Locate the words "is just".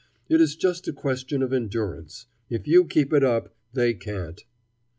0.41-0.87